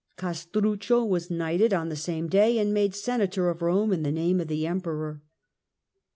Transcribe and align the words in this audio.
Castruccio 0.17 1.05
was 1.05 1.29
knighted 1.29 1.75
on 1.75 1.89
the 1.89 1.95
same 1.95 2.27
day 2.27 2.57
and 2.57 2.73
made 2.73 2.95
Senator 2.95 3.51
of 3.51 3.59
Eome 3.59 3.93
in 3.93 4.01
the 4.01 4.11
name 4.11 4.41
of 4.41 4.47
the 4.47 4.65
Emperor. 4.65 5.21